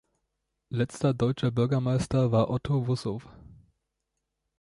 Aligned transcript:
Letzter 0.71 1.13
deutscher 1.13 1.51
Bürgermeister 1.51 2.31
war 2.31 2.49
Otto 2.49 2.87
Wussow. 2.87 3.21